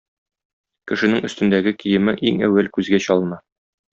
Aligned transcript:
Кешенең 0.91 1.27
өстендәге 1.29 1.75
киеме 1.83 2.17
иң 2.31 2.43
әүвәл 2.49 2.73
күзгә 2.79 3.03
чалына. 3.09 3.41